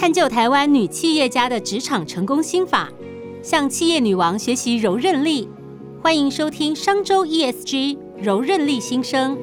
[0.00, 2.88] 探究台湾女企业家的职场成功心法，
[3.42, 5.46] 向企业女王学习柔韧力。
[6.02, 9.36] 欢迎收听商周 ESG 柔韧力新生。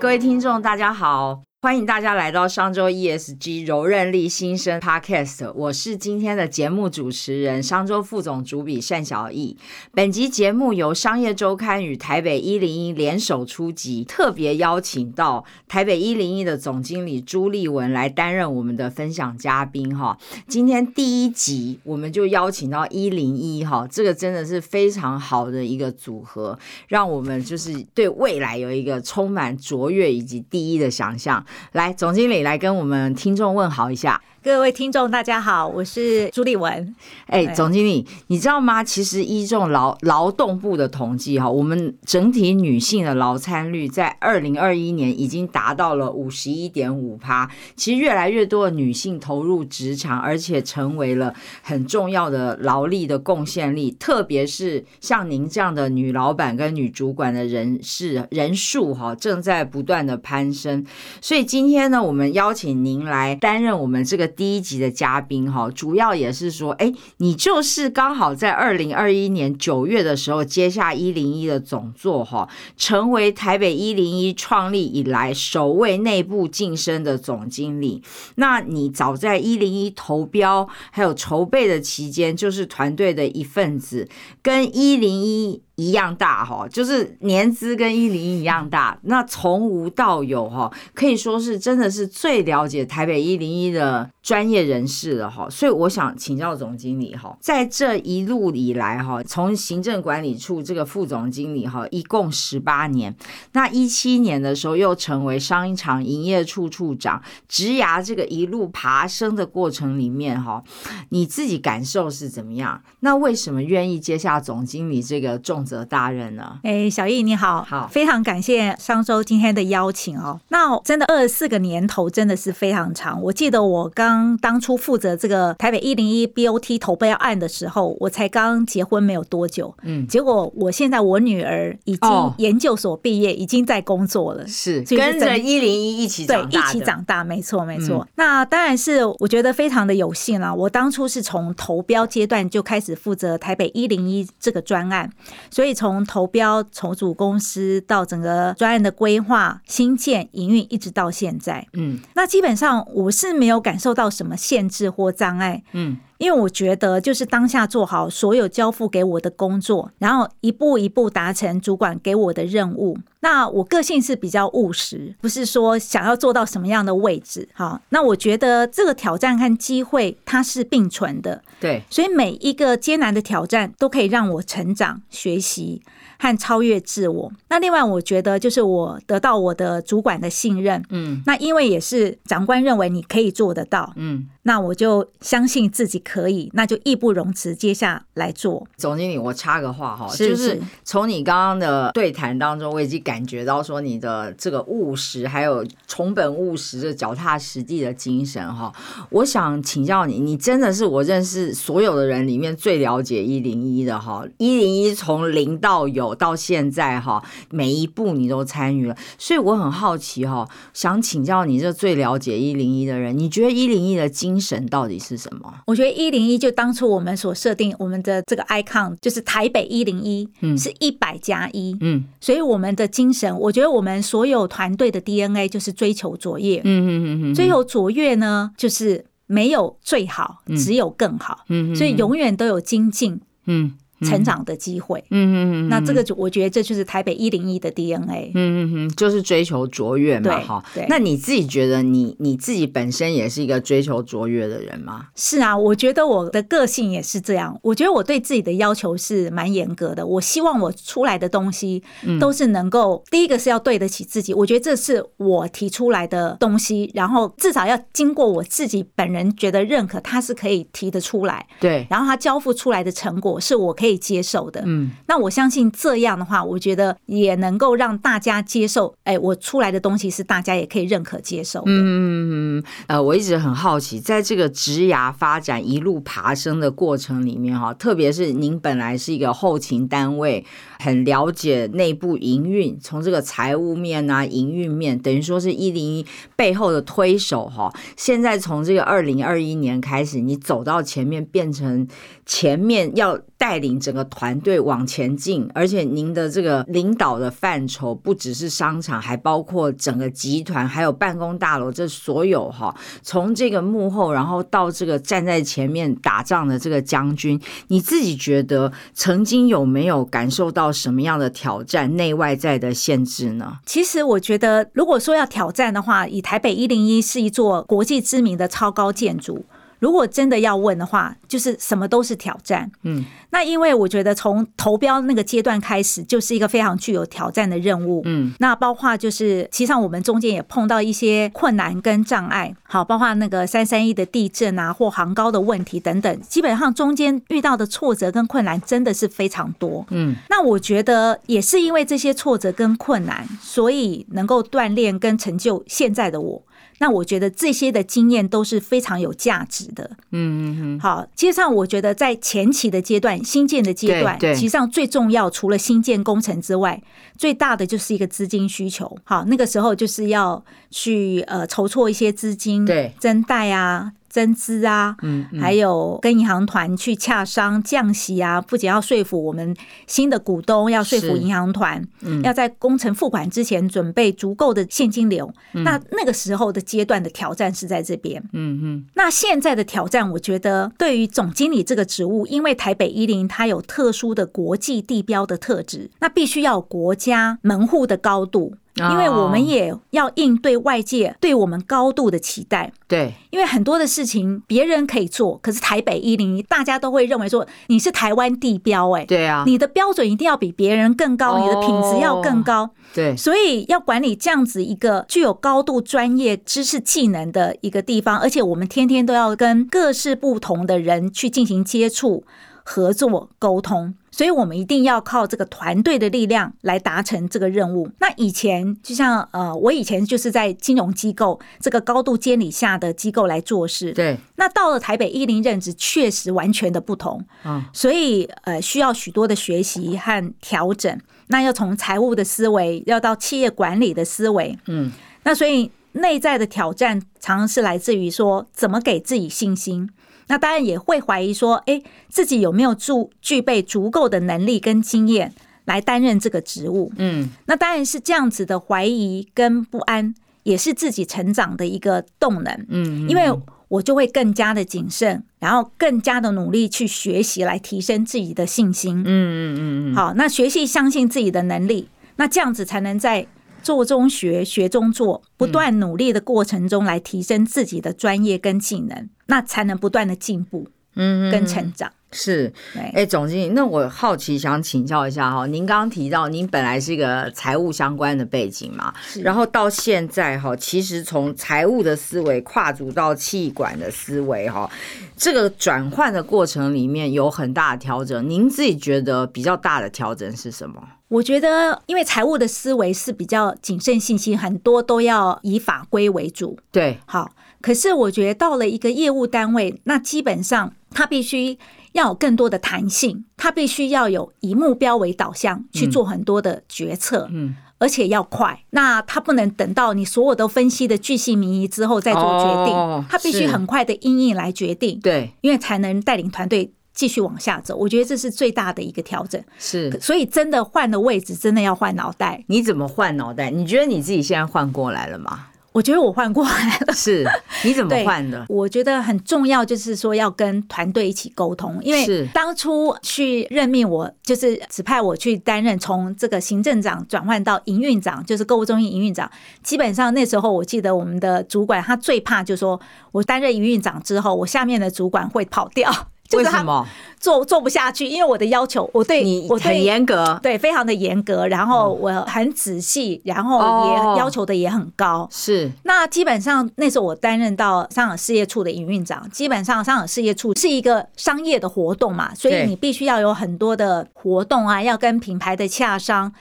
[0.00, 1.42] 各位听众，大家好。
[1.62, 9.56] 欢迎大家来到商周 ESG 柔韧力新生 Podcast，我是今天的节目主持人商周副总主笔单小艺。
[9.92, 20.18] 本集节目由商业周刊与台北一零一联手出集，特别邀请到台北一零一的总经理朱立文来担任我们的分享嘉宾哈。
[20.48, 31.46] 今天第一集我们就邀请到一零一哈，这个真的是非常好的一个组合，让我们就是对未来有一个充满卓越以及第一的想象。
[31.72, 34.20] 来，总经理来跟我们听众问好一下。
[34.44, 36.96] 各位听众，大家好，我是朱立文。
[37.26, 38.82] 哎，总经理，你知道吗？
[38.82, 47.48] 其实依这种劳劳动部的统计哈，我们整体女性的劳参率在二零二一年已经达到了五十一点五趴。
[47.76, 51.32] 其实越来越多的女性投入职场，而且成为了
[51.62, 53.92] 很重要的劳力的贡献力。
[53.92, 60.84] 特别是像您这样的女老板跟女主管的人士人数哈，正在不断的攀升。
[61.20, 64.31] 所以今天呢，我们邀请您来担任我们这个。
[64.34, 78.02] 第一集的嘉宾哈，主要也是说，哎，你就是刚好在二零二一年九月的时候接下一零一的总座哈，成为台北一零一创立以来首位内部晋升的总经理。
[78.36, 84.08] 那你早在一零一投标还有筹备的期间，就是团队的一份子，
[84.42, 85.62] 跟一零一。
[85.76, 95.48] 一样大哈，就是年资跟一零一一样大，那从无到有哈，可以说是真的是最了解台北一零一的专业人士了哈。
[95.48, 103.16] 所以我想请教总经理哈，在这一路以来哈，从行政管理处这个副总经理哈，一共十八年，
[103.52, 110.62] 那一七年的时候又成为商场营业处处长，职涯这个一路爬升的过程里面哈，
[111.08, 112.82] 你自己感受是怎么样？
[113.00, 115.61] 那为什么愿意接下总经理这个重？
[115.64, 116.58] 责大人呢？
[116.62, 120.40] 哎，小易你好，好，非常感谢商周今天的邀请哦。
[120.48, 123.20] 那真的二十四个年头真的是非常长。
[123.22, 138.06] 我记得我刚当初负责这个台北一零一 BOT 投标案的时候，我才刚结婚没有多久，嗯，结果我现在我女儿已经研究所毕业，已经在工作了，是跟着一零一一起对一起长大，没错没错。
[138.16, 140.52] 那当然是我觉得非常的有幸啦。
[140.52, 145.10] 我当初是从投标阶段就开始负责台北一零一这个专案，
[145.52, 155.98] 所所以从投标、重组公司到整个专案的规划、新建、营运，一直到现在，嗯，那基本上我是没有感受到什么限制或障碍，嗯。
[156.22, 162.96] 因为我觉得，就是当下做好所有交付给我的工作，然后一步一步达成主管给我的任务。
[163.18, 167.48] 那我个性是比较务实，不是说想要做到什么样的位置。
[167.52, 171.42] 好，那我觉得这个挑战和机会它是并存的。
[171.60, 175.82] 对，所以每一个艰难的挑战都可以让我成长、学习
[176.18, 177.32] 和超越自我。
[177.48, 180.82] 那另外，我觉得就是我得到我的主管的信任。
[180.90, 183.92] 嗯，那因为也是长官认为你可以做得到。
[183.96, 184.26] 嗯。
[184.44, 188.66] 那我就相信自己可以，那就义不容辞接下来做。
[188.76, 198.72] 总经理，我插个话哈，就是从你刚刚的对谈当中，我已经感觉到说你的这个务实，还有从本务实的脚踏实地的精神哈。
[199.10, 204.26] 我想请教你，你真的是我认识所有的人里面最了解一零一的哈。
[204.38, 215.52] 一零一从零到有到现在哈，每一步你都参与了，所以我很好奇哈，想请教你这最了解一零一的人，你觉得一零一的精精神到底是什么？
[215.66, 233.74] 我觉得一零一就当初我们所设定我们的这个 icon 就是台北一零一，嗯，是一百加一，嗯，所以我们的精神，我觉得我们所有团队的 DNA 就是追求卓越，嗯嗯嗯嗯，追求卓越呢，就是没有最好，只有更好，嗯，所以永远都有精进，嗯。
[234.02, 240.64] 成长的机会，嗯嗯嗯，那这个就我觉得这就是台北一零一的 DNA，嗯嗯嗯，就是追求卓越嘛，哈。
[240.88, 245.06] 那你自己觉得你你自己本身也是一个追求卓越的人吗？
[245.14, 247.58] 是啊，我觉得我的个性也是这样。
[247.62, 250.06] 我觉得我对自己的要求是蛮严格的。
[250.06, 251.82] 我希望我出来的东西
[252.18, 254.34] 都是能够第一个是要对得起自己。
[254.34, 261.46] 我觉得这是我提出来的东西，然后至少要经过我自己本人觉得认可，他是可以提得出来。
[261.60, 263.91] 对，然后他交付出来的成果是我可以。
[263.92, 264.62] 以接受的。
[264.64, 271.66] 嗯，那我相信这样的话，我觉得也能够让大家接受，哎，我出来的东西是大家也可以认可接受的。
[271.68, 280.44] 嗯，呃，我一直很好奇，在这个职涯发展一路爬升的过程里面，哈，特别是您本来是一个后勤单位，
[280.82, 287.72] 很了解内部营运，从这个财务面啊、营运面，等于说是一零一背后的推手，哈。
[287.96, 291.86] 现在从这个二零二一年开始，你走到前面，变成
[292.26, 313.58] 前面要带领整个团队往前进，而且您的这个领导的范畴不只是商场，还包括整个集团，还有办公大楼，这所有哈，从这个幕后，然后到这个站在前面打仗的这个将军，你自己觉得曾经有没有感受到什么样的挑战，内外在的限制呢？
[313.66, 319.44] 其实我觉得，如果说要挑战的话，以台北一零一是一座国际知名的超高建筑。
[319.82, 322.70] 如果真的要问的话，就是什么都是挑战。
[322.84, 328.00] 嗯，那因为我觉得从投标那个阶段开始，就是一个非常具有挑战的任务。
[328.04, 332.54] 嗯，那包括就是其，实上我们中间也碰到一些困难跟障碍。
[332.62, 339.84] 好，包括那个三三一的地震啊，或航高的问题等等，基本上中间遇到的挫折跟困难真的是非常多。
[339.90, 346.42] 嗯，那我觉得也是因为这些挫折跟困难，所以能够锻炼跟成就现在的我。
[346.82, 349.88] 那我觉得这些的经验都是非常有价值的。
[350.10, 356.82] 嗯嗯好，其实上我觉得在前期的阶段，新建的阶段，其实上最重要，除了新建工程之外，
[357.16, 358.98] 最大的就是一个资金需求。
[359.04, 363.92] 好，那个时候就是要去呃筹措一些资金，对增贷啊。
[364.12, 369.56] 增资啊，嗯嗯还有跟银行团去洽商降息啊，不仅要说服我们
[369.86, 375.32] 新的股东，要说服是银行团，嗯要在工程付款之前准备足够的现金流。
[375.52, 378.22] 那那个时候的阶段的挑战是在这边。
[378.34, 392.72] 嗯嗯那现在的挑战，我觉得对于总经理这个职务，因为台北一零它有特殊的国际地标的特质，那必须要有国家门户的高度，因为我们也要应对外界对我们高度的期待。
[392.88, 402.70] 对，因为很多的事情别人可以做，可是台北一零一大家都会认为说你是台湾地标、哎，对啊，你的标准一定要比别人更高，你的品质要更高。
[402.94, 412.24] 对，所以要管理这样子一个具有高度专业知识技能的一个地方，而且我们天天都要跟各式不同的人去进行接触、
[412.64, 417.90] 合作、沟通，所以我们一定要靠这个团队的力量来达成这个任务。
[417.98, 431.00] 那以前就像呃，我以前就是在金融机构这个高度监理下的机构来做事，对，那到了台北一零任职，确实完全的不同，嗯，所以呃需要许多的学习和调整。
[431.28, 434.92] 那要从财务的思维，要到企业管理的思维，嗯，
[435.24, 439.88] 那所以内在的挑战常常是来自于说怎么给自己信心。
[440.32, 445.30] 那当然也会怀疑说，哎，自己有没有足具备足够的能力跟经验
[445.66, 446.90] 来担任这个职务？
[446.96, 450.14] 嗯那当然是这样子的怀疑跟不安，
[450.44, 452.66] 也是自己成长的一个动能。
[452.70, 453.30] 嗯，因为
[453.68, 459.00] 我就会更加的谨慎，然后更加的努力去学习，来提升自己的信心。
[459.00, 463.26] 嗯嗯嗯嗯，好，那学习相信自己的能力，那这样子才能在
[463.62, 471.90] 做中学、学中做，不断努力的过程中来提升自己的专业跟技能，那才能不断的进步嗯跟成长。
[472.14, 478.92] 是，对，哎，总经理，那我好奇想请教一下哈，您刚刚提到您本来是一个财务相关的背景嘛，
[479.22, 484.70] 然后到现在哈，其实从财务的思维跨足到气管的思维哈，
[485.16, 488.28] 这个转换的过程里面有很大的调整。
[488.28, 490.86] 您自己觉得比较大的调整是什么？
[491.08, 496.58] 我觉得，因为财务的思维是比较谨慎信息，很多都要以法规为主。
[496.70, 497.30] 对，好，
[497.62, 501.56] 可是我觉得到了一个业务单位，那基本上它必须
[501.92, 508.64] 要有更多的弹性，它必须要有以目标为导向去做很多的决策，嗯，而且要快。
[508.70, 517.76] 那它不能等到你所有都分析的巨细靡遗之后再做决定，哦它必须很快的因应来决定，对，因为才能带领团队继续往下走。
[517.76, 519.42] 我觉得这是最大的一个调整。
[519.58, 519.90] 是。
[520.00, 522.44] 所以真的换了位置，真的要换脑袋。
[522.48, 523.50] 你怎么换脑袋？
[523.50, 525.46] 你觉得你自己现在换过来了吗？
[525.72, 526.92] 我觉得我换过来了。
[526.92, 527.26] 是，
[527.64, 528.44] 你怎么对换的？
[528.48, 539.30] 我觉得很重要，就是说要跟团队一起沟通，因是为当初去任命我，就是指派我去担任从这个行政长转换到营运长，就是购物中心营运长。
[539.62, 545.90] 基本上那时候我记得我们的主管他最怕就是说我担任营运长之后，我下面的主管会跑掉。
[546.32, 546.88] 就是他为什么？
[547.20, 555.28] 做做不下去，因为我的要求，我对你很我对严格，对非常的严格，然后我很仔细，然后也哦要求的也很高。
[555.30, 566.32] 是那基本上那时候我担任到商场事业处的营运长，基本上商场事业处是一个商业的活动嘛，所以你必须要有很多的活动啊，要跟品牌的洽商。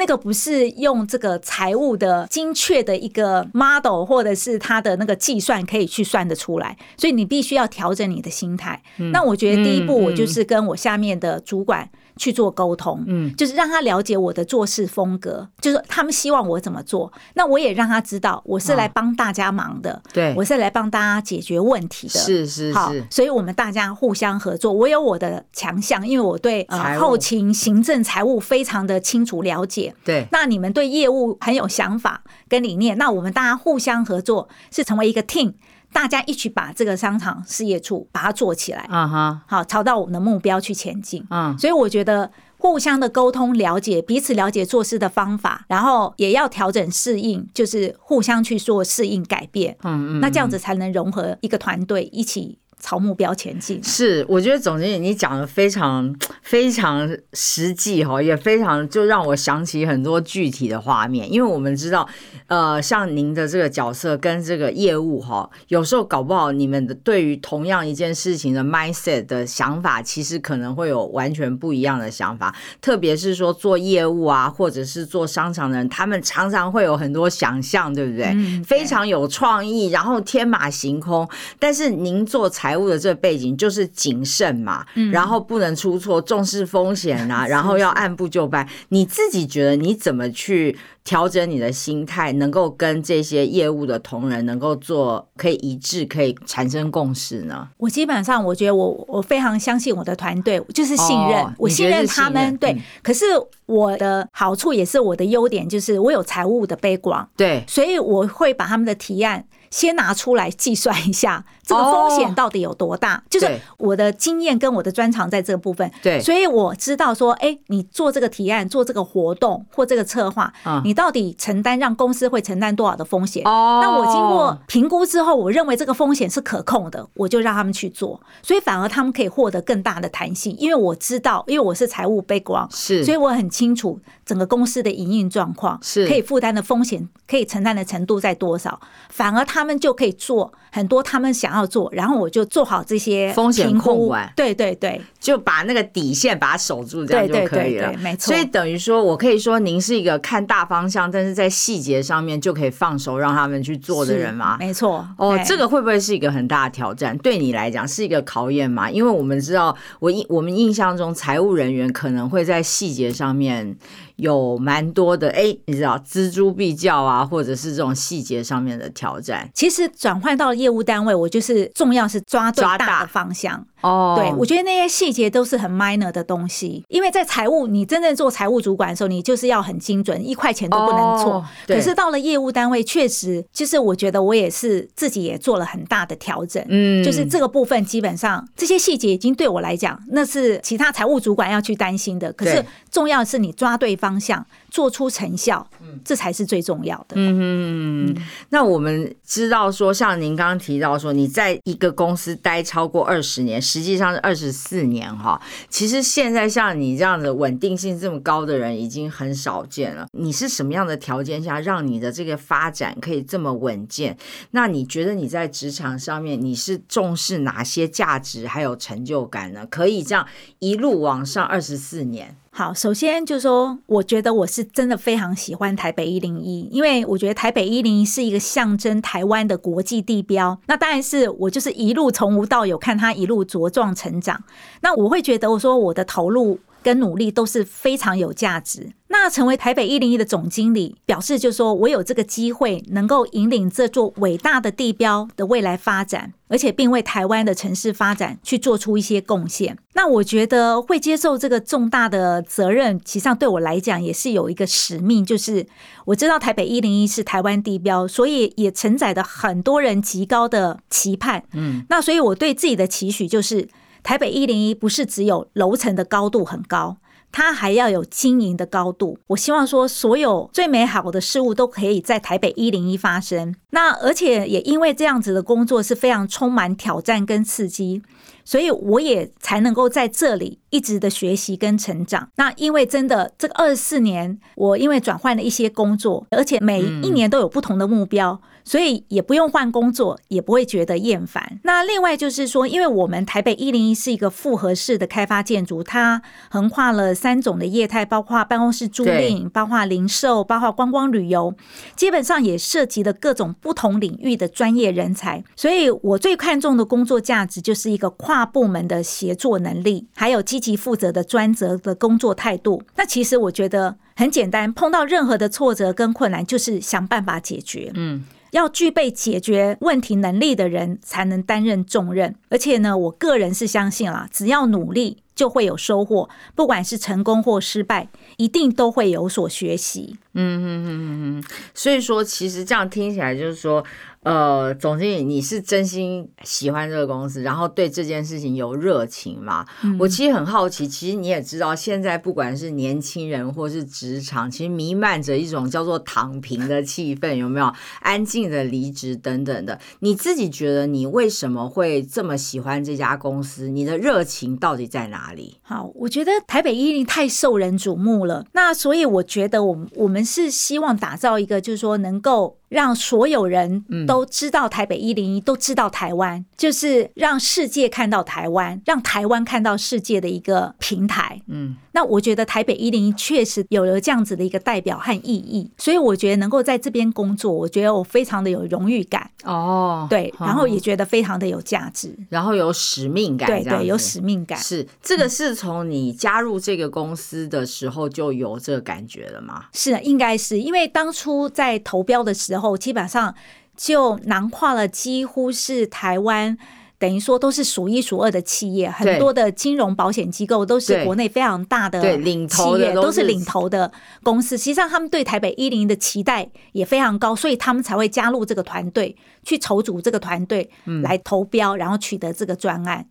[0.00, 8.82] 那个不是用这个财务的精确的一个 model，或者是它的那个计算可以去算得出来，所以你必须要调整你的心态。
[9.12, 10.04] 那我觉得第一步，嗯。
[10.04, 11.86] 我就是跟我下面的主管
[12.16, 22.18] 去做沟通，嗯就是让他了解我的做事风格，就是他们希望我怎么做，那我也让他知道我是来帮大家忙的，对我是来帮大家解决问题的。
[22.18, 24.72] 是是好是，，所以我们大家互相合作。
[24.72, 29.94] 我有我的强项，因为我对呃后勤、行政、财务非常的清楚了解。
[30.04, 35.54] 对，那你们对业务很有想法跟理念，那我们大家互相合作，是成为一个 team，
[35.92, 41.26] 大家一起把这个商场事业处把它做起来，啊哈，好，朝到我们的目标去前进。
[41.30, 49.76] 嗯，所以我觉得互相的沟通、了解彼此了解做事的方法，然后也要调整适应，就是互相去做适应改变。
[49.82, 53.80] 嗯嗯，那这样子才能融合一个团队，一起朝目标前进。
[53.84, 62.08] 是，我觉得总经理你讲的非常非常实际哈，也非常就让我想起很多具体的画面，因为我们知道，
[62.46, 78.26] 呃，像您的这个角色跟这个业务哈，有时候搞不好你们的对于同样一件事情的 mindset 的想法，其实可能会有完全不一样的想法，特别是说做业务啊，或者是做商场的人，他们常常会有很多想象，对不对？
[78.34, 81.28] 嗯非常有创意，然后天马行空。
[81.58, 88.66] 但是您做财务的这个背景就是谨慎嘛，然后不能出错，重视风险啊， 然后要按部就班。
[88.88, 97.68] 你自己觉得你怎么去调整你的心态，能够跟这些业务的同仁能够做可以一致，可以产生共识呢？
[97.78, 102.56] 我基本上，我觉得我我非常相信我的团队，就是信任，哦我信任他们。
[102.58, 103.24] 对，嗯可是
[103.66, 113.22] 我的好处也是我的优点，就是我有财务的 background，对，所以我会把他们的提案先拿出来计算一下，这个风险到底有多大。
[113.30, 116.20] 就是我的经验跟我的专长在这个部分，对。
[116.20, 120.82] 所以我知道说，哎，你做这个提案、做这个活动或这个策划，嗯。
[120.84, 123.44] 你到底承担让公司会承担多少的风险？
[123.46, 123.80] 哦。
[123.80, 134.00] 那我经过评估之后，我认为这个风险是可控的，我就让他们去做，所以反而他们可以获得更大的弹性，因为我知道，因为我是财务 background，是，所以我很清楚
[134.30, 147.88] 整个公司的营运状况，是可以负担的风险，可以承担的程度在多少，反而他们就可以做很多他们想要做，然后我就做好这些风险控管对对对，就把那个底线把它守住，这样就可以了。
[147.88, 148.44] 对对，没错所以。
[148.50, 154.56] 等于说，我可以说您是一个看大方向，但是在细节上面就可以放手让他们去做的人吗？
[154.58, 155.08] 没错。
[155.16, 157.16] 哦哎，这个会不会是一个很大的挑战？
[157.18, 158.90] 对你来讲是一个考验吗？
[158.90, 163.76] 因为我们知道，我印我们印象中，财务人员可能会在细节上面
[164.20, 169.48] 有蛮多的，哎，你知道锱铢必较啊，或者是这种细节上面的挑战。
[169.54, 173.66] 其实转换到业务单位，我就是重要是抓对抓大大的方向。
[173.82, 181.44] 哦对，我觉得那些细节都是很 minor 的东西，因为在财务，你真正做财务主管的时候，你就是要很精准，一块钱都不能错。
[181.66, 186.64] 可是到了业务单位，确实就是我觉得我也是自己也做了很大的调整。
[186.68, 192.32] 嗯就是这个部分，基本上这些细节已经对我来讲，那是其他财务主管要去担心的。
[192.32, 195.68] 可是重要的是你抓对方向，做出成效，
[196.04, 197.14] 这才是最重要的。
[197.16, 198.16] 嗯，
[198.50, 205.40] 那我们知道说，像您刚刚提到说，你在一个公司待超过二十年，实际上是二十四年哈。
[205.68, 210.06] 其实现在像你这样的稳定性这么高的人已经很少见了。
[210.12, 214.16] 你是什么样的条件下让你的这个发展可以这么稳健？
[214.52, 219.66] 那你觉得你在职场上面你是重视哪些价值还有成就感呢？
[219.66, 220.26] 可以这样
[220.58, 222.36] 一路往上二十四年？
[222.60, 230.58] 好，首先就是说，我觉得我是真的非常喜欢台北一零一，因为我觉得台北一零一是一个象征台湾的国际地标。
[230.66, 234.44] 那当然是我就是一路从无到有，看它一路茁壮成长。
[234.82, 238.92] 那我会觉得，我说我的投入跟努力都是非常有价值。
[239.12, 249.76] 那成为台北一零一的总经理，表示就是说我有这个机会，能够引领这座伟大的地标的未来发展，而且并为台湾的城市发展去做出一些贡献。
[249.94, 255.66] 那我觉得会接受这个重大的责任，其实上对我来讲也是有一个使命，就是
[256.04, 261.42] 我知道台北一零一是台湾地标，所以也承载着很多人极高的期盼。
[261.54, 263.68] 嗯，那所以我对自己的期许就是，
[264.02, 266.98] 台北一零一不是只有楼层的高度很高。
[267.32, 269.16] 它还要有经营的高度。
[269.28, 273.54] 我希望说，所有最美好的事物都可以在台北一零一发生。
[273.70, 278.02] 那而且也因为这样子的工作是非常充满挑战跟刺激，
[278.44, 282.28] 所以我也才能够在这里一直的学习跟成长。
[282.34, 288.40] 那因为真的这个二十四年，我因为转换了一些工作，而且每一年都有不同的目标。
[288.70, 291.58] 所以也不用换工作，也不会觉得厌烦。
[291.64, 301.52] 那另外就是说，因为我们台北一零一是一个复合式的开发建筑，它横跨了三种的业态，包括办公室租赁、包括零售、包括观光旅游，
[301.96, 305.42] 基本上也涉及了各种不同领域的专业人才。
[305.56, 312.80] 所以我最看重的工作价值就是一个跨部门的协作能力，还有积极负责的专责的工作态度。
[312.94, 317.90] 那其实我觉得很简单，碰到任何的挫折跟困难，就是想办法解决。
[317.96, 318.22] 嗯。
[318.50, 330.16] 要具备解决问题能力的人才能担任重任，而且呢，我个人是相信啦，只要努力就会有收获，不管是成功或失败，一定都会有所学习。
[330.34, 333.84] 嗯嗯嗯嗯嗯，所以说，其实这样听起来就是说。
[334.22, 339.64] 呃，总经理，你是真心喜欢这个公司，然后对这件事情有热情吗？
[339.98, 347.72] 我其实很好奇，其实你也知道，现在不管是年轻人或是职场，其实弥漫着一种叫做躺平的气氛，有没有？
[348.00, 349.80] 安静的离职等等的。
[350.00, 353.70] 你自己觉得你为什么会这么喜欢这家公司？
[353.70, 355.56] 你的热情到底在哪里？
[355.62, 362.59] 好，我觉得台北一零太受人瞩目了，那所以我觉得我们我们是希望打造一个，就是说能够。
[362.70, 371.42] 让所有人都知道台北一零一，都知道台湾，就是让世界看到台湾，让台湾看到世界的一个平台。
[371.48, 379.28] 嗯，那我觉得台北一零一确实有了这样子的一个代表和意义，所以我觉得能够在这边工作，我觉得我非常的有荣誉感。
[379.42, 383.48] 哦，对，然后也觉得非常的有价值，然后有使命感。
[383.48, 384.56] 对对，有使命感。
[384.56, 389.64] 是这个是从你加入这个公司的时候就有这个感觉了吗？
[389.72, 392.59] 是，应该是因为当初在投标的时候。
[392.60, 393.34] 后基本上
[393.76, 396.56] 就囊括了，几乎是台湾。
[397.00, 401.98] 等于说都是数一数二的企业，很多的金融保险机构都是国内非常大的
[402.46, 403.90] 企业，都是领头的
[404.22, 404.58] 公司。
[404.58, 410.68] 实际上，他们对台北一零的期待也非常高，所以他们才会加入这个团队，去筹组这个团队
[411.02, 413.06] 来投标，然后取得这个专案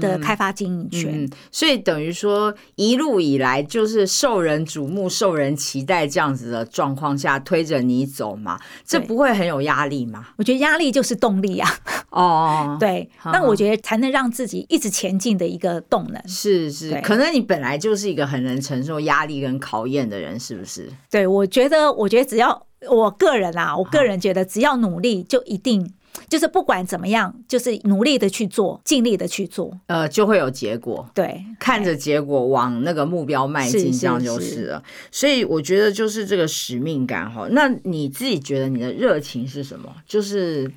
[0.00, 1.30] 的开发经营权。
[1.52, 10.28] 所以等于说，一路以来就是受人瞩目、受人期待这样子的状况下推着你走嘛，这不会很有压力吗？
[10.36, 11.68] 我觉得压力就是动力啊！
[12.08, 13.10] 哦， 对。
[13.24, 20.88] 那我觉得才能让自己一直前进的一个动能是是，可能你本来就是一个很能承受压力跟考验的人，是不是？
[21.10, 25.92] 对，我觉得，我觉得只要我个人啊，我个人觉得只要努力，就一定
[26.28, 31.08] 就是不管怎么样，就是努力的去做，尽力的去做，呃，就会有结果。
[31.14, 34.82] 对，看着结果往那个目标迈进，这样就是了。
[35.10, 37.46] 所以我觉得就是这个使命感哈。
[37.50, 39.94] 那你自己觉得你的热情是什么？
[40.06, 40.70] 就是。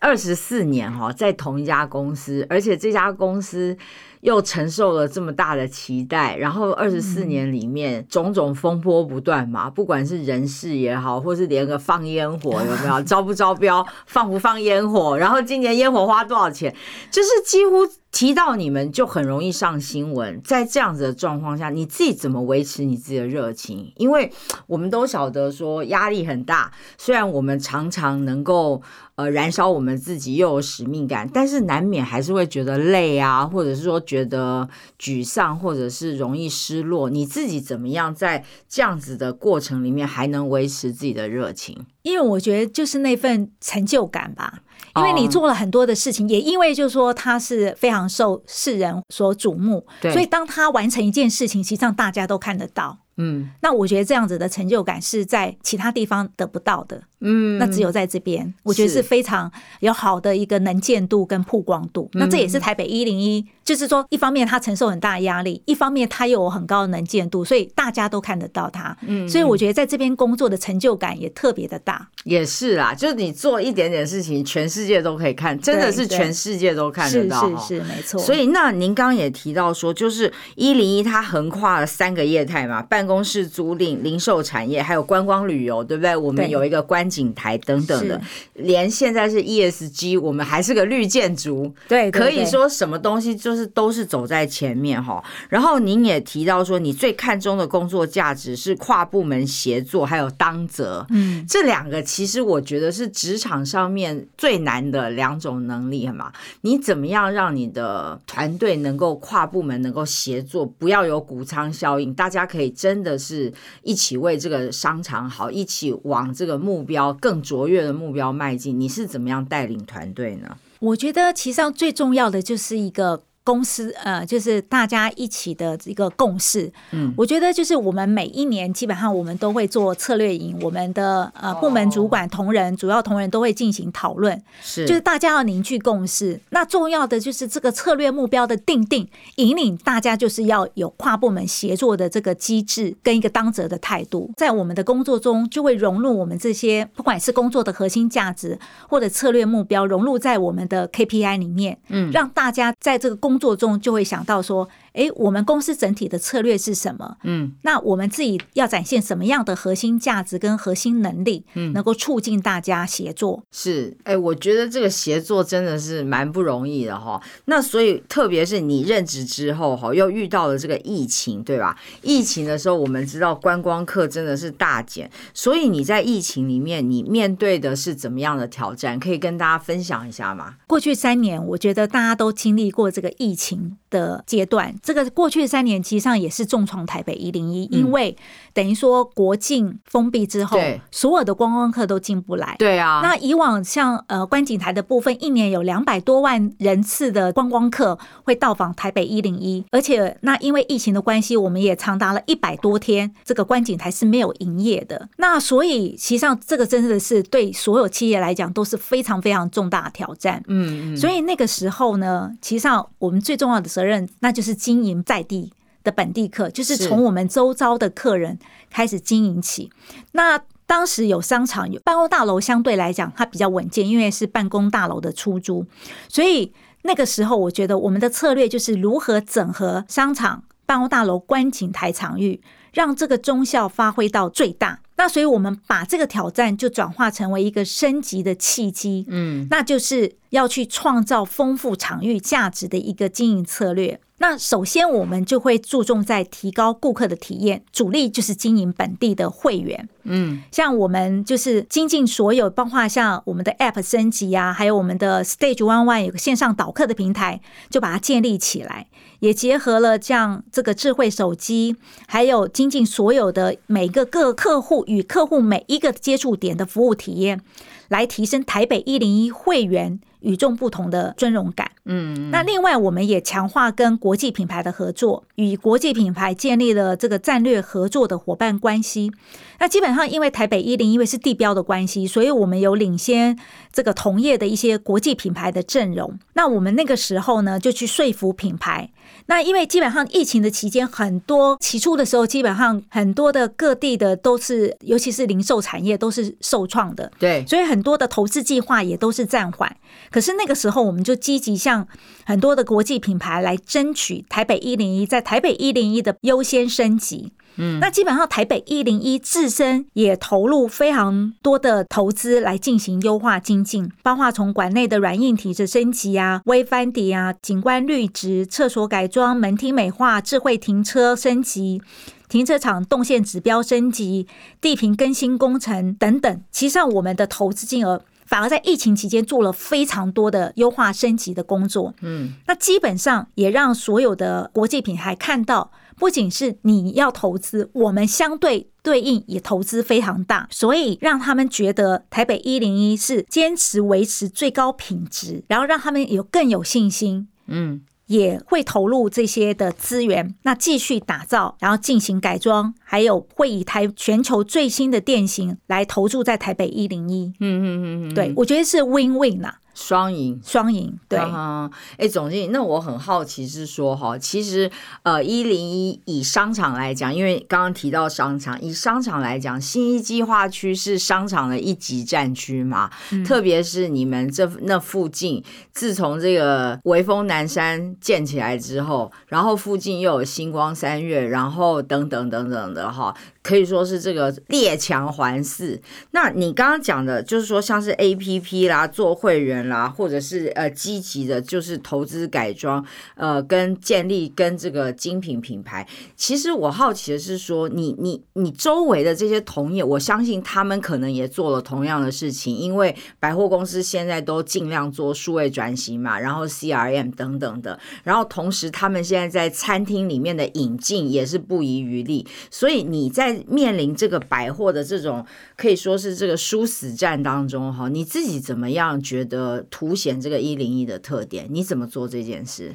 [0.00, 3.76] 二十四年哈，在同一家公司，而且这家公司
[4.24, 16.74] 又承受了这么大的期待，然后二十四年里面种种风波不断嘛，不管是人事也好，或是连个放烟火 有没有招不招标，放不放烟火，然后今年烟火花多少钱，
[17.10, 17.86] 就是几乎。
[18.14, 23.92] 提到你们就很容易上新闻，在这样子的状况下，你自己怎么维持你自己的热情？
[23.96, 24.30] 因为
[24.68, 28.80] 我们都晓得说压力很大，虽然我们常常能够
[29.16, 37.10] 呃燃烧我们自己，又有使命感，但是难免还是会觉得累啊，或者是说觉得沮丧，或者是容易失落。
[37.10, 41.84] 你自己怎么样在这样子的过程里面还能维持自己的热情？
[42.02, 44.60] 因为我觉得就是那份成就感吧。
[44.96, 52.98] 因为你做了很多的事情，也因为就是说他是非常受世人所瞩目，所以当他完成一件事情，实际上大家都看得到。
[53.16, 57.00] 嗯，那我觉得这样子的成就感是在其他地方得不到的。
[57.20, 62.10] 嗯，那只有在这边，我觉得是非常有好的一个能见度跟曝光度。
[62.14, 68.94] 那这也是台北一零一，就是说一方面他承受很大压力，一方面他又有很高的能见度，所以大家都看得到他。
[69.06, 72.08] 嗯，所以我觉得在这边工作的成就感也特别的大。
[72.24, 77.48] 也是啦，就是你做一点点事情，全世界都可以看，真的是全世界都看得到。
[77.48, 78.20] 是是是，没错。
[78.20, 86.16] 所以那您刚刚也提到说，就是一零一它横跨了三个业态嘛，办公室租赁、零售产业，还有观光旅游，对不对？
[86.16, 87.04] 我们有一个观。
[87.14, 88.20] 景台等等的，
[88.54, 95.22] 连现在是 ESG，我们还是个绿建筑，对，可以说什么东西就是都是走在前面哈。
[95.48, 106.32] 然后您也提到说，你最看重的工作价值是跨部门协作，还有当责，嗯，这两个其实我觉得是职场上面最难的两种能力嘛。
[106.62, 117.12] 你怎么样让你的团队能够跨部门能够协作，不要有谷仓效应，大家可以真的是一起为这个商场好，一起往这个目标。
[117.20, 120.56] 更卓越的目标迈进，你是怎么样带领团队呢？
[120.80, 126.72] 我觉得其实上最重要的就是一个公司呃，就是大家一起的一个共识。
[126.92, 136.40] 嗯，我觉得就是我们每一年基本上我们都会做策略营，我们的呃部门主管同仁、主要同仁都会进行讨论，是就是大家要凝聚共识。
[136.50, 157.16] 那重要的就是这个策略目标的定定，引领大家就是要有跨部门协作的这个机制跟一个当责的态度，在我们的工作中就会融入我们这些不管是工作的核心价值或者策略目标，融入在我们的 KPI 里面，嗯让大家在这个工工作中就会想到说，诶，我们公司整体的策略是什么？
[157.22, 163.42] 嗯那我们自己要展现什么样的核心价值跟核心能力，嗯能够促进大家协作？
[163.52, 167.20] 是，哎，我觉得这个协作真的是蛮不容易的哈。
[167.46, 171.76] 那所以，特别是你任职之后哈，又遇到了这个疫情，对吧？
[172.02, 178.98] 疫情的时候，我们知道观光客真的是大减，所以你在疫情里面，你面对的是怎么样的挑战？
[179.00, 180.54] 可以跟大家分享一下吗？
[180.68, 184.72] 过去三年，我觉得大家都经历过这个疫情的阶段。
[184.84, 188.14] 这个过去三年，其实上也是重创台北一零一，因为
[188.52, 192.54] 等于说国境封闭之后对，所有的观光客都进不来。
[192.58, 205.08] 对啊，那以往像呃观景台的部分，一年有两百多万人次的观光客会到访台北一零一，而且那因为疫情的关系，我们也长达了一百多天，这个观景台是没有营业的。
[205.16, 210.42] 那所以其，实上这个真的是对所有企业来讲都是非常非常重大的挑战。
[210.48, 215.52] 嗯嗯，所以那个时候呢，其实上我们最重要的责任，那就是经营在地
[215.84, 218.38] 的本地客，就是是从我们周遭的客人
[218.70, 219.70] 开始经营起。
[220.12, 225.66] 那当时有商场，有办公大楼，相对来讲它比较稳健，因为是办公大楼的出租，
[226.08, 226.50] 所以
[226.82, 232.40] 那个时候我觉得我们的策略就是如何整合商场、办公大楼、观景台场域，
[232.72, 234.80] 让这个中效发挥到最大。
[234.96, 244.00] 那所以我们把这个挑战就转化成为一个升级的契机，嗯那就是要去创造丰富场域价值的一个经营策略。
[244.26, 249.86] 那首先，我们就会注重在提高顾客的体验，主力就是经营本地的会员。
[250.04, 258.86] 嗯像我们就是精进所有，包括像我们的 App 升级啊，还有我们的 Stage One One 有个线上导客的平台，就把它建立起来，
[259.18, 267.42] 也结合了像这个智慧手机，还有精进所有的每个各客户与客户每一个接触点的服务体验，
[267.88, 271.70] 来提升台北一零一会员与众不同的尊荣感。
[271.84, 279.12] 嗯，那另外，我们也强化跟国际品牌的合作，与国际品牌建立了这个战略合作的伙伴关系。
[279.58, 283.38] 那基本上，因为台北一零因为是地标的关系，所以我们有领先
[283.70, 286.18] 这个同业的一些国际品牌的阵容。
[286.32, 288.90] 那我们那个时候呢，就去说服品牌。
[289.26, 297.10] 那因为基本上疫情的期间，很多起初的时候，基本上很多的各地的都是，尤其是零售产业都是受创的。
[297.18, 299.74] 对，所以很多的投资计划也都是暂缓。
[300.10, 301.88] 可是那个时候，我们就积极向
[302.24, 307.32] 很多的国际品牌来争取台北一零一在台北一零一的优先升级。
[307.56, 321.80] 嗯那基本上台北一零一自身也投入非常多的投资来进行优化精进，包括从馆内的软硬体的升级啊、微翻底啊、景观绿植、厕所改装、门厅美化、智慧停车升级。
[322.26, 324.26] 停车场动线指标升级、
[324.60, 331.94] 地坪更新工程等等，其实上我们的投资金额反而在疫情期间做了非常多的优化升级的工作。
[332.00, 347.28] 嗯那基本上也让所有的国际品牌看到，不仅是你要投资，我们相对对应也投资非常大，所以让他们觉得台北一零一是坚持维持最高品质，然后让他们有更有信心。
[347.46, 357.32] 嗯也会投入这些的资源，那继续打造，然后进行改装，还有会以台全球最新的电型来投注在台北一零一。
[357.40, 360.40] 嗯嗯嗯嗯，对，我觉得是 win win 呐、双赢。
[360.44, 360.98] 双赢。
[361.08, 364.70] 对，啊，哎，总经理，那我很好奇是说哈，其实
[365.02, 372.90] 呃，一零一以商场来讲，因为刚刚提到商场，以商场来讲，新一计划区是商场的一级战区嘛，
[373.26, 385.78] 特别是你们这那附近，自从这个微风南山建起来之后，然后附近又有星光三月，然后等等等等的哈，可以说是这个列强环伺。
[386.12, 392.82] 那你刚刚讲的，就是说像是 A P P 啦、做会员啦，或者是呃积极的，就是投资改装，
[393.16, 395.86] 呃，跟建立跟这个精品品牌。
[396.16, 415.24] 其实我好奇的是说，你你你周围的这些同业，我相信他们可能也做了同样的事情，因为百货公司现在都尽量做数位转型嘛，然后 C R M 等等的，然后同时他们现在在餐厅里面的引进也是不遗余力，所以你在面临这个百货的这种
[415.56, 421.46] 可以说是这个殊死战当中哈，你自己怎么样觉得凸显这个一零一的特点？
[421.50, 422.72] 你怎么做这件事？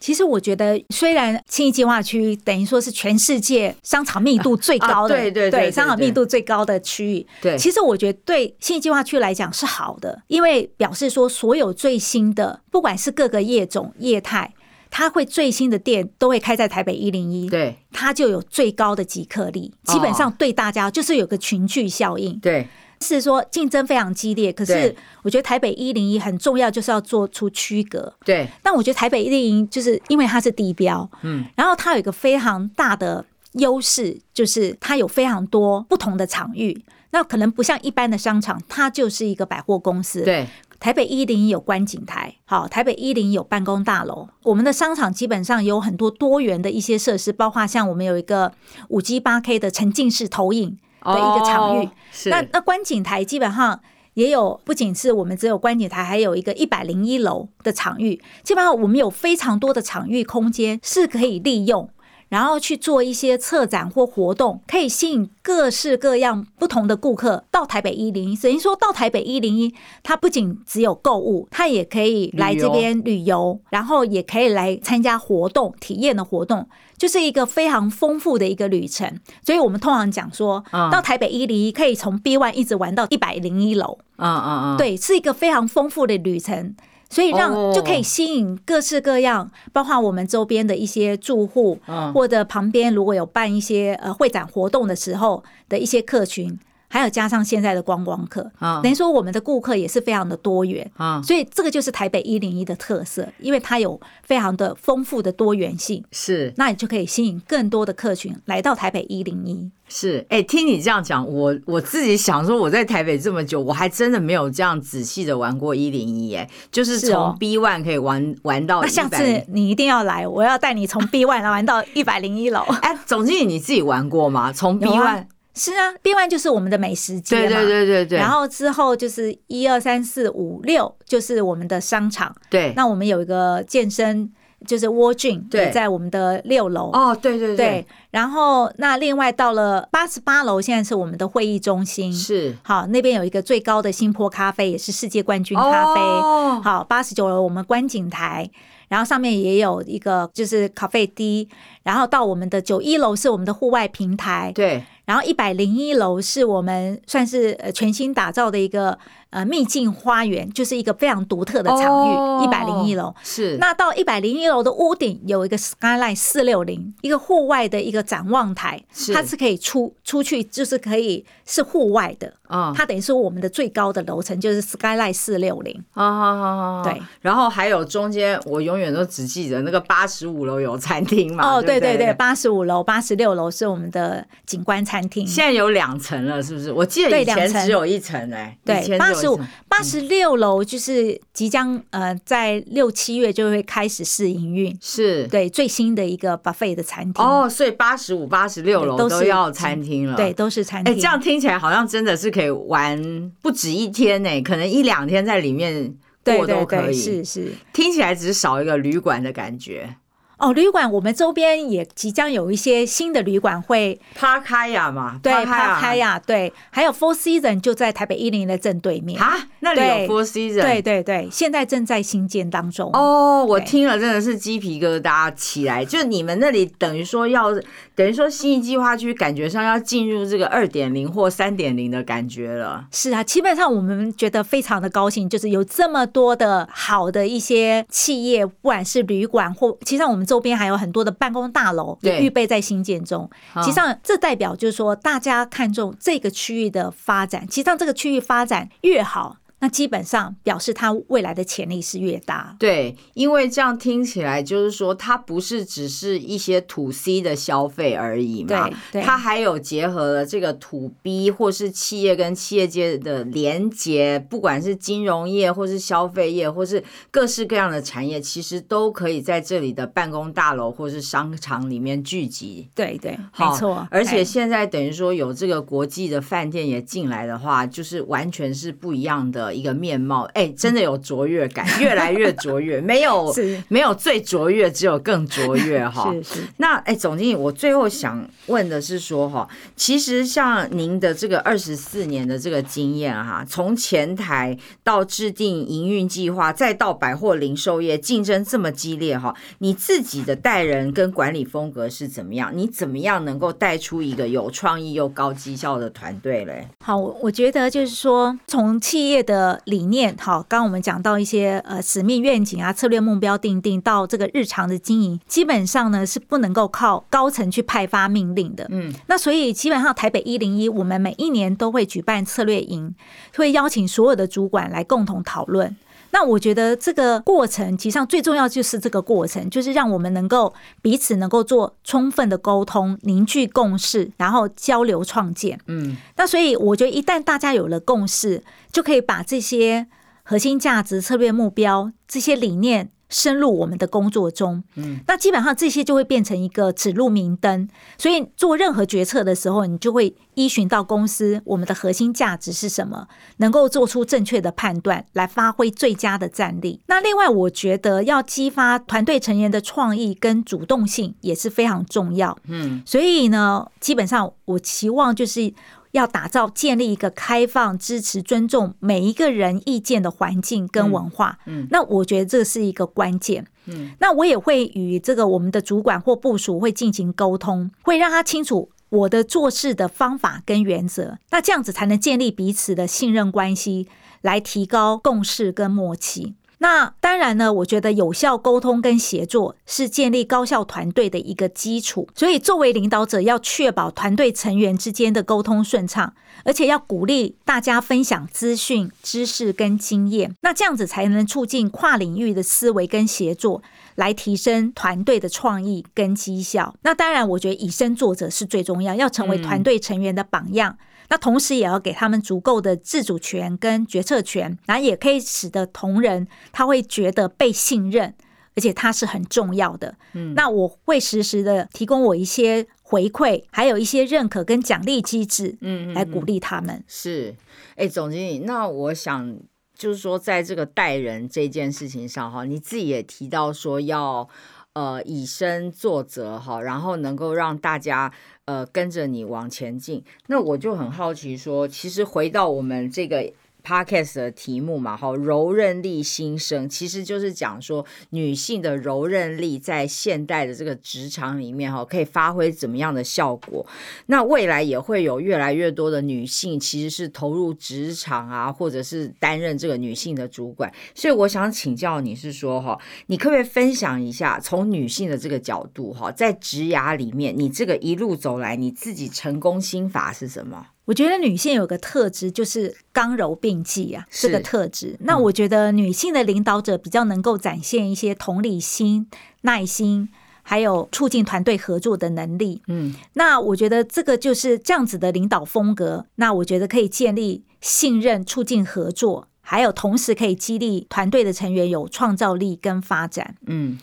[0.00, 14.52] 其实我觉得，虽然轻易计划区等于说是全世界商场密度最高的，啊对对对对商场密度最高的区域，对其实我觉得对轻易计划区来讲是好的，因为表示说所有最新的，不管是各个业种业态，
[14.94, 22.38] 它会最新的店都会开在台北一零一，对它就有最高的即客力，基本上对大家就是有个群聚效应。
[22.40, 22.68] 对
[23.00, 28.14] 是说竞争非常激烈，可是我觉得台北一零一很重要，就是要做出区隔。
[28.24, 33.24] 对，但我觉得台北一零一就是因为它是地标，嗯，然后它有一个非常大的
[33.54, 36.84] 优势，就是它有非常多不同的场域。
[37.10, 40.46] 那可能不像一般的商场，它就是一个百货公司。，对
[40.82, 44.28] 台北一零一有观景台，好，台北一零一有办公大楼。
[44.42, 48.50] 我们的商场基本上有很多多元的一些设施，包括像我们有一个
[48.88, 51.88] 五 G 八 K 的沉浸式投影的一个场域。
[52.24, 53.80] 那那观景台基本上
[54.14, 58.20] 也有，不仅是我们只有观景台，还有一个一百零一楼的场域。
[58.42, 61.88] 基本上我们有非常多的场域空间是可以利用。
[62.32, 68.36] 然后去做一些策展或活动，可以吸引各式各样不同的顾客到台北一零一。
[68.36, 76.66] 等于说到台北一零一，它不仅只有购物，它也可以来这边旅游，然后也可以来参加活动、体验的活动，
[76.96, 79.20] 就是一个非常丰富的一个旅程。
[79.44, 86.74] 所以我们通常讲说，嗯到台北一零一可以从 B one 一直玩到一百零一楼，嗯嗯嗯，对，是一个非常丰富的旅程。
[87.12, 92.10] 所以让哦就可以吸引各式各样，包括我们周边的一些住户，嗯。
[92.14, 96.58] 或者旁边如果有办一些呃会展活动的时候的一些客群，
[96.92, 100.88] 还有加上现在的观光客，啊等于说我们的顾客也是非常的多元。
[100.98, 109.70] 啊所以这个就是台北一零一的特色，因为它有非常的丰富的多元性，是那你就可以吸引更多的客群来到台北一零一。
[109.88, 122.60] 是，哎、听你这样讲，我我自己想说，我在台北这么久，我还真的没有这样仔细的玩过一零一，哎，就是从 B one 可以玩玩到那下次你一定要来，我要带你从 B one 玩到一百零一楼。
[122.80, 124.52] 哎，总经理你自己玩过吗？
[124.52, 125.24] 从 B 有 one，、啊
[125.54, 132.34] 是啊，B one 就是我们的美食街嘛，对对对对对，然后之后就是一二三四五六，就是我们的商场。
[132.48, 134.30] 对，那我们有一个健身，
[134.66, 135.66] 就是 y m 对。
[135.66, 136.90] 也在我们的六楼。
[136.92, 142.12] 哦，对对对，然后那另外到了八十八楼，现在是我们的会议中心。
[142.12, 142.56] 是。
[142.62, 146.00] 好，那边有一个最高的新坡咖啡，也是世界冠军咖啡。
[146.00, 146.60] 哦。
[146.64, 148.48] 好，八十九楼我们观景台，
[148.88, 151.48] 然后上面也有一个就是咖啡 D，，
[151.82, 158.98] 然后到我们的九一楼是我们的户外平台，对，然后一百零一楼是我们算是呃全新打造的一个
[159.32, 163.12] 呃秘境花园，就是一个非常独特的场哦域，一百零一楼。
[163.22, 172.32] 是那到一百零一楼的屋顶有一个 skyline 四六零，一个户外的一个展望台，是它是可以出出去，就是可以是户外的。
[172.54, 175.82] 嗯，它等于是我们的最高的楼层，就是 skyline 四六零。
[175.90, 185.26] 好好好好好，对，然后还有中间，我永远都只记得那个八十五楼有餐厅嘛，哦，对对对八十五楼、八十六楼是我们的景观餐厅。
[185.26, 186.70] 现在有两层了，是不是？
[186.70, 200.32] 我记得以前只有一层哎，以对，八十五只有一层、八十六楼就是即将呃在六七月就会开始试营运，是对最新的一个 buffet 的餐厅，哦，所以八十五、八十六楼都是要餐厅了，对，。
[200.32, 201.02] 都是餐厅哎，厅。
[201.02, 206.94] 这样听起来好像真的是可以玩不止一天呢，可能一两天在里面对过都可以。
[206.94, 207.52] 是是。
[207.72, 209.96] 听起来只是少一个旅馆的感觉。
[210.42, 219.22] 哦，旅馆我们周边也即将有一些新的旅馆会帕开亚嘛，对帕趴开呀，对，还有 Four Season 就在台北一零的正对面。
[219.22, 222.90] 啊，那里有 Four Season，对对对，现在正在新建当中。
[222.92, 225.84] 哦，我听了真的是鸡皮疙瘩起来。
[225.84, 227.52] 就你们那里等于说要，
[227.94, 232.84] 等于说新一计划区感觉上要进入这个二点零或三点零的感觉了。
[232.90, 243.28] 是啊，基本上我们觉得非常的高兴，就是有这么多的好的一些企业，不管是旅馆或，其实我们周边还有很多的办公大楼预备在新建中。
[243.54, 249.36] 嗯其实上这代表就是说，大家看重这个区域的发展，其实上这个区域发展越好。
[249.62, 252.56] 那基本上表示它未来的潜力是越大。
[252.58, 272.68] 对，因为这样听起来就是说，它不是只是一些土 C 的消费而已嘛对，对它还有结合了这个土 B 或是企业跟企业界的连接，不管是金融业或是消费业，或是各式各样的产业，其实都可以在这里的办公大楼或是商场里面聚集。
[272.74, 273.86] 对对，没错。
[273.92, 283.34] 而且哎现在等于说有这个国际的饭店也进来的话，就是完全是不一样的的一个面貌，哎，真的有卓越感， 越来越卓越，没有
[283.68, 286.10] 没有最卓越，只有更卓越哈。
[286.22, 302.50] 是是，那哎，总经理，我最后想问的是说哈，其实像您的这个二十四年的这个经验哈，从前台到制定营运计划，再到百货零售业竞争这么激烈哈，你自己的带人跟管理风格是怎么样？
[302.54, 306.66] 你怎么样能够带出一个有创意又高绩效的团队嘞？
[306.84, 318.66] 好，我我觉得就是说，从企业的理念，好，刚刚我们讲到一些呃使命愿景啊、策略目标定定，到这个日常的经营，基本上呢是不能够靠高层去派发命令的。
[318.70, 322.94] 嗯，那所以基本上台北一零一，我们每一年都会举办策略营，
[323.36, 325.76] 会邀请所有的主管来共同讨论。
[326.12, 335.58] 那我觉得这个过程，其实上最重要就是这个过程，就是让我们能够彼此能够做充分的沟通，凝聚共识，然后交流创建。
[335.66, 339.86] 嗯，那所以我觉得一旦大家有了共识，就可以把这些
[340.22, 342.90] 核心价值、策略目标这些理念。
[343.12, 356.80] 深入我们的工作中，嗯，那基本上这些就会变成一个指路明灯，所以做任何决策的时候，你就会依循到公司我们的核心价值是什么，能够做出正确的判断，来发挥最佳的战力。
[356.86, 365.52] 那另外，我觉得要激发团队成员的创意跟主动性也是非常重要，嗯，所以呢，基本上我期望就是。
[365.92, 371.38] 要打造、建立一个开放、支持、尊重每一个人意见的环境跟文化。
[371.46, 373.46] 嗯嗯那我觉得这是一个关键。
[373.66, 381.18] 嗯，那我也会与这个我们的主管或部署会进行沟通，会让他清楚我的做事的方法跟原则。
[381.30, 383.86] 那这样子才能建立彼此的信任关系，
[384.20, 386.34] 来提高共识跟默契。
[386.62, 392.08] 那当然呢，我觉得有效沟通跟协作是建立高效团队的一个基础。
[392.14, 400.36] 所以，作为领导者，要确保团队成员之间的沟通顺畅，而且要鼓励大家分享资讯、知识跟经验。
[400.42, 403.60] 那这样子才能促进跨领域的思维跟协作，
[403.96, 406.76] 来提升团队的创意跟绩效。
[406.82, 410.78] 那当然，我觉得以身作则是最重要，要成为团队成员的榜样。
[411.12, 418.14] 那同时也要给他们足够的自主权跟决策权，然后也可以使得同仁他会觉得被信任，
[418.56, 419.94] 而且他是很重要的。
[420.14, 426.82] 嗯那我会实时的提供我一些回馈，还有一些认可跟奖励机制，嗯嗯来鼓励他们。
[426.88, 427.36] 是，
[427.76, 429.38] 哎，总经理，那我想
[429.74, 434.26] 就是说，在这个待人这件事情上，哈，你自己也提到说要
[434.74, 438.12] 呃以身作则，哈，然后能够让大家
[438.44, 440.04] 呃跟着你往前进。
[440.26, 443.32] 那我就很好奇说，其实回到我们这个。
[443.64, 453.64] Podcast 的题目嘛，哈，柔韧力新生，其实就是讲说女性的柔韧力在现代的这个职场里面，哈，可以发挥怎么样的效果？
[454.06, 460.72] 那未来也会有越来越多的女性其实是投入职场啊，或者是担任这个女性的主管。
[460.94, 470.66] 所以我想请教你是说，哈，你可不可以分享一下，从女性的这个角度，哈，在职涯里面，你这个一路走来，你自己成功心法是什么？
[470.84, 474.96] 我觉得女性有个特质就是刚柔并济啊，是这个特质。
[475.00, 479.08] 那我觉得女性的领导者比较能够展现一些同理心、
[479.42, 480.08] 耐心，
[480.42, 482.62] 还有促进团队合作的能力。
[482.66, 486.06] 嗯那我觉得这个就是这样子的领导风格。
[486.16, 493.36] 那我觉得可以建立信任，促进合作，还有同时可以激励团队的成员有创造力跟发展。
[493.46, 493.78] 嗯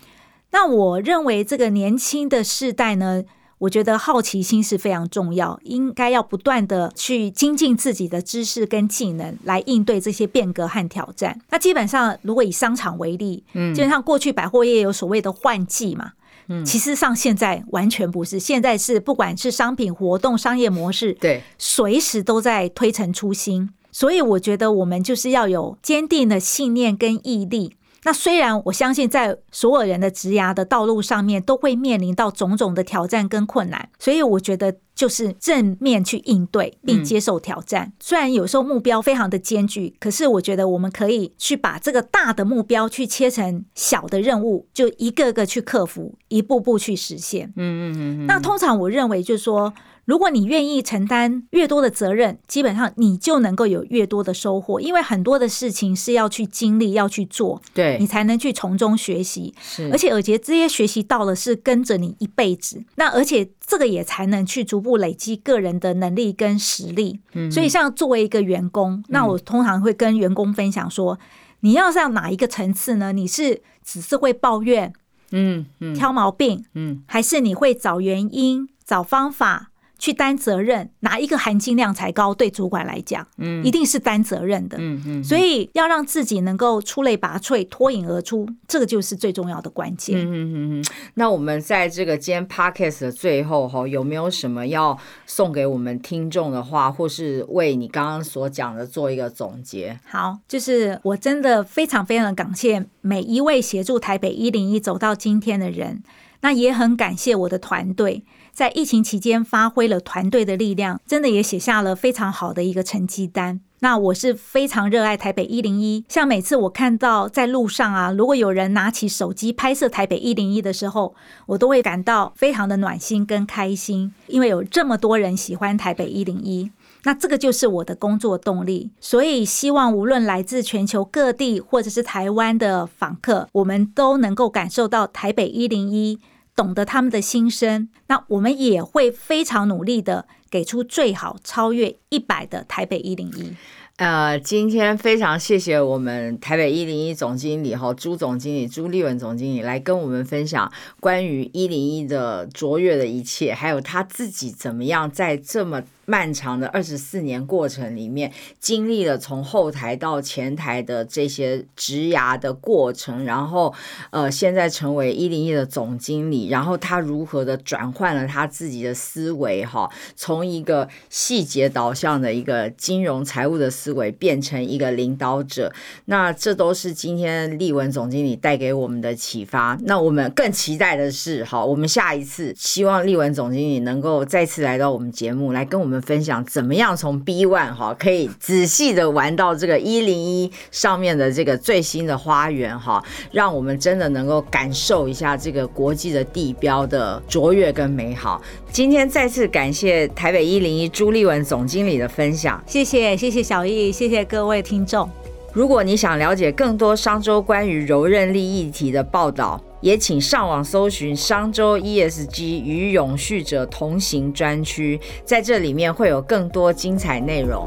[0.51, 3.23] 那我认为这个年轻的世代呢，
[3.59, 11.39] 我觉得好奇心是非常重要，应该要不断的去精进自己的知识跟技能，来应对这些变革和挑战。
[11.49, 16.13] 那基本上，如果以商场为例，嗯基本上过去百货业有所谓的换季嘛。
[16.47, 23.69] 嗯其实上现在完全不是，现在是不管是商品活动、商业模式，对，随时都在推陈出新。
[23.91, 27.75] 所以我觉得我们就是要有坚定的信念跟毅力。
[28.03, 37.93] 那虽然我相信在所有人的职涯的道路上面都会面临到种种的挑战跟困难，所以我觉得就是正面去应对并接受挑战。
[37.99, 47.47] 虽然有时候目标非常的艰巨，可是我觉得我们可以去把这个大的目标去切成小的任务，就一个个去克服，一步步去实现。
[47.55, 49.73] 嗯嗯嗯嗯，那通常我认为就是说，
[50.09, 59.53] 如果你愿意承担越多的责任，基本上你就能够有越多的收获，因为很多的事情是要去经历、要去做，对你，才能去从中学习。
[59.61, 67.19] 是，而且，而且这些学习到了是跟着你一辈子，那而且这个也才能去逐步累积个人的能力跟实力。
[67.33, 71.19] 嗯所以，像作为一个员工，那我通常会跟员工分享说，
[71.59, 73.13] 你要上哪一个层次呢？
[73.13, 74.91] 你是只是会抱怨、
[75.29, 79.69] 嗯嗯挑毛病，嗯还是你会找原因、找方法
[79.99, 82.33] 去担责任，哪一个含金量才高？
[82.33, 85.23] 对主管来讲，嗯，一定是担责任的，嗯嗯。
[85.23, 90.17] 所以要让自己能够出类拔萃、脱颖而出，这个就是最重要的关键。
[90.17, 90.85] 嗯嗯嗯。
[91.15, 99.99] 那我们在这个今天 podcast 的最后哈，有没有什么要送给我们听众的话，或是为你刚刚所讲的做一个总结？
[100.05, 106.01] 好，就是我真的非常非常的感谢每一位协助台北一零一走到今天的人，
[106.39, 108.23] 那也很感谢我的团队。
[108.59, 113.61] 在疫情期间发挥了团队的力量，真的也写下了非常好的一个成绩单。
[113.79, 126.69] 那我是非常热爱台北一零一，像每次我看到在路上啊，如果有人拿起手机拍摄台北一零一的时候，我都会感到非常的暖心跟开心，因为有这么多人喜欢台北一零一，
[127.03, 128.91] 那这个就是我的工作动力。
[128.99, 136.19] 所以希望无论来自全球各地或者是台湾的访客，我们都能够感受到台北一零一。
[136.59, 143.55] 懂得他们的心声，那我们也会非常努力的给出最好超越一百的台北一零一。
[143.99, 150.71] 呃，今天非常谢谢我们台北一零一总经理哈朱总经理朱立文总经理来跟我们分享
[151.01, 155.83] 关于一零一的卓越的一切，还有他自己怎么样在这么。
[156.09, 163.71] 漫长的二十四年过程里面，经历了从后台到前台的这些职涯的过程，然后
[164.09, 175.71] 呃，现在成为一零一的总经理，然后他如何的转换了他自己的思维哈，从一个细节导向的一个金融财务的思思维，变成一个领导者，
[176.05, 179.77] 那这都是今天立文总经理带给我们的启发。
[179.83, 185.99] 那我们更期待的是，好，我们下一次希望立文总经理能够再次来到我们节目，来跟我们。
[186.09, 198.41] 分享怎么样从 B One 哈可以仔细的玩到这个一零一上面的这个最新的花园哈，让我们真的能够感受一下这个国际的地标的卓越跟美好。
[198.71, 205.09] 今天再次感谢台北一零一朱立文总经理的分享，谢谢谢谢小易，谢谢各位听众。
[205.51, 209.61] 如果你想了解更多商周关于柔韧力议题的报道。
[209.81, 217.65] 也请上网搜寻商周 ESG 与永续者同行专区，在这里面会有更多精彩内容。